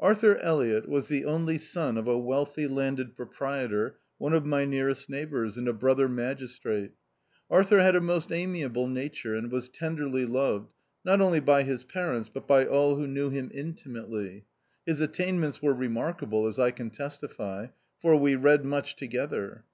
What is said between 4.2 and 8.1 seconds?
of my nearest neighbours, and a brother magis trate. Arthur had a